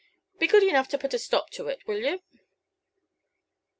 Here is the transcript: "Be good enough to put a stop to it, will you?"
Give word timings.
"Be 0.39 0.47
good 0.47 0.63
enough 0.63 0.87
to 0.87 0.97
put 0.97 1.13
a 1.13 1.19
stop 1.19 1.51
to 1.51 1.67
it, 1.67 1.85
will 1.85 1.99
you?" 2.01 2.23